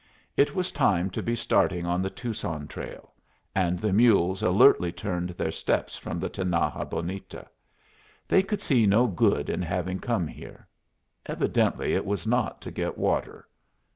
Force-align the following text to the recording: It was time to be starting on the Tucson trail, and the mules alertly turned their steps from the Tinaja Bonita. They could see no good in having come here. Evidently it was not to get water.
It 0.35 0.55
was 0.55 0.71
time 0.71 1.11
to 1.11 1.21
be 1.21 1.35
starting 1.35 1.85
on 1.85 2.01
the 2.01 2.09
Tucson 2.09 2.67
trail, 2.67 3.13
and 3.53 3.77
the 3.77 3.93
mules 3.93 4.41
alertly 4.41 4.91
turned 4.91 5.29
their 5.29 5.51
steps 5.51 5.95
from 5.95 6.17
the 6.19 6.27
Tinaja 6.27 6.85
Bonita. 6.89 7.47
They 8.27 8.41
could 8.41 8.63
see 8.63 8.87
no 8.87 9.05
good 9.05 9.47
in 9.47 9.61
having 9.61 9.99
come 9.99 10.25
here. 10.25 10.67
Evidently 11.27 11.93
it 11.93 12.03
was 12.03 12.25
not 12.25 12.61
to 12.61 12.71
get 12.71 12.97
water. 12.97 13.47